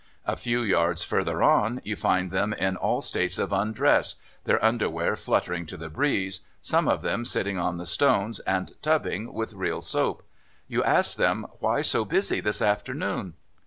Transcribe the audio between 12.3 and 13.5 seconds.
this afternoon?